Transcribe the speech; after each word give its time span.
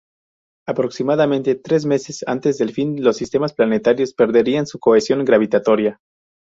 Aproximadamente 0.67 1.53
tres 1.53 1.85
meses 1.85 2.23
antes 2.27 2.57
del 2.57 2.71
fin, 2.71 3.03
los 3.03 3.17
sistemas 3.17 3.53
planetarios 3.53 4.15
perderían 4.15 4.65
su 4.65 4.79
cohesión 4.79 5.23
gravitatoria. 5.23 5.99